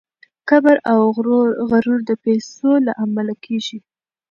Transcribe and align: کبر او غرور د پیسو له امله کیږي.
کبر 0.49 0.75
او 0.91 0.99
غرور 1.71 1.99
د 2.09 2.11
پیسو 2.23 2.71
له 2.85 2.93
امله 3.05 3.33
کیږي. 3.45 3.77